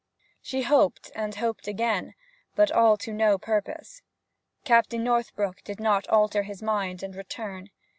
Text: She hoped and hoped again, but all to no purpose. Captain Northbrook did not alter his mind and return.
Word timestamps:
She 0.41 0.63
hoped 0.63 1.11
and 1.13 1.35
hoped 1.35 1.67
again, 1.67 2.15
but 2.55 2.71
all 2.71 2.97
to 2.97 3.13
no 3.13 3.37
purpose. 3.37 4.01
Captain 4.65 5.03
Northbrook 5.03 5.61
did 5.63 5.79
not 5.79 6.07
alter 6.07 6.41
his 6.41 6.63
mind 6.63 7.03
and 7.03 7.13
return. 7.15 7.69